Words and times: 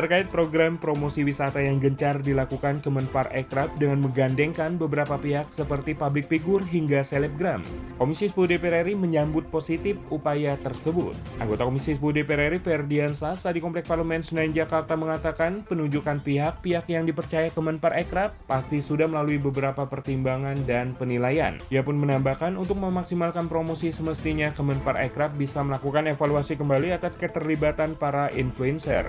Terkait 0.00 0.32
program 0.32 0.80
promosi 0.80 1.20
wisata 1.28 1.60
yang 1.60 1.76
gencar 1.76 2.24
dilakukan 2.24 2.80
Kemenpar 2.80 3.28
Ekrab 3.36 3.76
dengan 3.76 4.00
menggandengkan 4.00 4.80
beberapa 4.80 5.20
pihak 5.20 5.52
seperti 5.52 5.92
publik 5.92 6.24
figur 6.24 6.64
hingga 6.64 7.04
selebgram, 7.04 7.60
Komisi 8.00 8.32
10 8.32 8.48
DPR 8.48 8.88
RI 8.88 8.96
menyambut 8.96 9.52
positif 9.52 10.00
upaya 10.08 10.56
tersebut. 10.56 11.12
Anggota 11.36 11.68
Komisi 11.68 12.00
10 12.00 12.16
DPR 12.16 12.48
RI 12.48 12.64
Ferdian 12.64 13.12
Sasa 13.12 13.52
di 13.52 13.60
Komplek 13.60 13.84
Parlemen 13.84 14.24
Senayan 14.24 14.56
Jakarta 14.56 14.96
mengatakan 14.96 15.68
penunjukan 15.68 16.24
pihak-pihak 16.24 16.88
yang 16.88 17.04
dipercaya 17.04 17.52
Kemenpar 17.52 17.92
Ekrab 18.00 18.32
pasti 18.48 18.80
sudah 18.80 19.04
melalui 19.04 19.36
beberapa 19.36 19.84
pertimbangan 19.84 20.64
dan 20.64 20.96
penilaian. 20.96 21.60
Ia 21.68 21.84
pun 21.84 22.00
menambahkan 22.00 22.56
untuk 22.56 22.80
memaksimalkan 22.80 23.52
promosi 23.52 23.92
semestinya 23.92 24.48
Kemenpar 24.56 24.96
Ekrab 24.96 25.36
bisa 25.36 25.60
melakukan 25.60 26.08
evaluasi 26.08 26.56
kembali 26.56 26.96
atas 26.96 27.20
keterlibatan 27.20 28.00
para 28.00 28.32
influencer. 28.32 29.04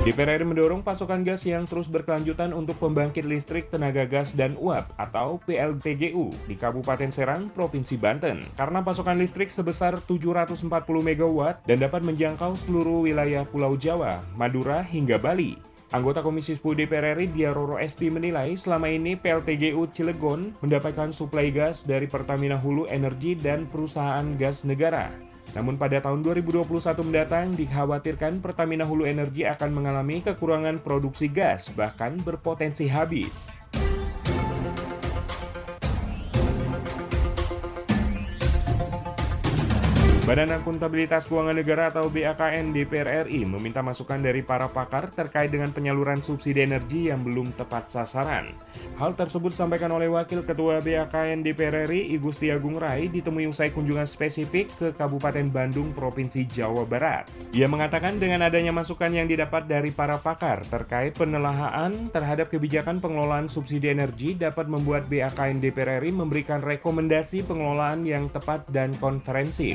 DPR 0.00 0.40
RI 0.40 0.48
mendorong 0.48 0.80
pasokan 0.80 1.20
gas 1.20 1.44
yang 1.44 1.68
terus 1.68 1.84
berkelanjutan 1.84 2.56
untuk 2.56 2.80
pembangkit 2.80 3.20
listrik 3.20 3.68
tenaga 3.68 4.08
gas 4.08 4.32
dan 4.32 4.56
uap 4.56 4.88
atau 4.96 5.36
PLTGU 5.44 6.32
di 6.48 6.56
Kabupaten 6.56 7.12
Serang, 7.12 7.52
Provinsi 7.52 8.00
Banten 8.00 8.40
karena 8.56 8.80
pasokan 8.80 9.20
listrik 9.20 9.52
sebesar 9.52 10.00
740 10.08 10.72
MW 10.88 11.52
dan 11.68 11.76
dapat 11.84 12.00
menjangkau 12.00 12.56
seluruh 12.64 13.04
wilayah 13.04 13.44
Pulau 13.44 13.76
Jawa, 13.76 14.24
Madura 14.40 14.80
hingga 14.80 15.20
Bali. 15.20 15.60
Anggota 15.92 16.24
Komisi 16.24 16.56
10 16.56 16.80
DPR 16.80 17.20
RI 17.20 17.28
Diaroro 17.28 17.76
SD 17.76 18.08
menilai 18.08 18.56
selama 18.56 18.88
ini 18.88 19.20
PLTGU 19.20 19.92
Cilegon 19.92 20.56
mendapatkan 20.64 21.12
suplai 21.12 21.52
gas 21.52 21.84
dari 21.84 22.08
Pertamina 22.08 22.56
Hulu 22.56 22.88
Energi 22.88 23.36
dan 23.36 23.68
perusahaan 23.68 24.24
gas 24.40 24.64
negara. 24.64 25.29
Namun 25.52 25.74
pada 25.74 25.98
tahun 25.98 26.22
2021 26.22 26.66
mendatang 27.02 27.58
dikhawatirkan 27.58 28.38
Pertamina 28.38 28.86
Hulu 28.86 29.06
Energi 29.06 29.42
akan 29.44 29.70
mengalami 29.74 30.22
kekurangan 30.22 30.78
produksi 30.80 31.26
gas 31.26 31.68
bahkan 31.74 32.18
berpotensi 32.22 32.86
habis. 32.86 33.59
Badan 40.30 40.54
Akuntabilitas 40.54 41.26
Keuangan 41.26 41.58
Negara 41.58 41.90
atau 41.90 42.06
BAKN 42.06 42.70
DPR 42.70 43.26
RI 43.26 43.42
meminta 43.42 43.82
masukan 43.82 44.22
dari 44.22 44.46
para 44.46 44.70
pakar 44.70 45.10
terkait 45.10 45.50
dengan 45.50 45.74
penyaluran 45.74 46.22
subsidi 46.22 46.62
energi 46.62 47.10
yang 47.10 47.26
belum 47.26 47.50
tepat 47.58 47.90
sasaran. 47.90 48.54
Hal 48.94 49.18
tersebut 49.18 49.50
disampaikan 49.50 49.90
oleh 49.90 50.06
Wakil 50.06 50.46
Ketua 50.46 50.78
BAKN 50.86 51.42
DPR 51.42 51.90
RI 51.90 52.14
Igusti 52.14 52.46
Agung 52.46 52.78
Rai 52.78 53.10
ditemui 53.10 53.50
usai 53.50 53.74
kunjungan 53.74 54.06
spesifik 54.06 54.70
ke 54.78 54.94
Kabupaten 54.94 55.50
Bandung, 55.50 55.90
Provinsi 55.90 56.46
Jawa 56.46 56.86
Barat. 56.86 57.26
Ia 57.50 57.66
mengatakan 57.66 58.22
dengan 58.22 58.46
adanya 58.46 58.70
masukan 58.70 59.10
yang 59.10 59.26
didapat 59.26 59.66
dari 59.66 59.90
para 59.90 60.22
pakar 60.22 60.62
terkait 60.70 61.18
penelahaan 61.18 62.06
terhadap 62.14 62.54
kebijakan 62.54 63.02
pengelolaan 63.02 63.50
subsidi 63.50 63.90
energi 63.90 64.38
dapat 64.38 64.70
membuat 64.70 65.10
BAKN 65.10 65.58
DPR 65.58 65.98
RI 65.98 66.14
memberikan 66.14 66.62
rekomendasi 66.62 67.42
pengelolaan 67.42 68.06
yang 68.06 68.30
tepat 68.30 68.62
dan 68.70 68.94
konferensif. 69.02 69.74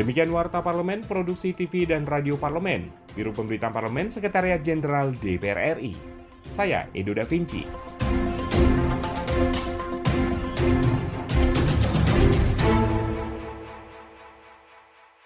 Demikian 0.00 0.32
Warta 0.32 0.64
Parlemen, 0.64 1.04
Produksi 1.04 1.52
TV 1.52 1.84
dan 1.84 2.08
Radio 2.08 2.40
Parlemen, 2.40 2.88
Biro 3.12 3.36
Pemberitaan 3.36 3.68
Parlemen, 3.68 4.08
Sekretariat 4.08 4.64
Jenderal 4.64 5.12
DPR 5.12 5.76
RI. 5.76 5.92
Saya 6.40 6.88
Edo 6.96 7.12
Da 7.12 7.28
Vinci. 7.28 7.68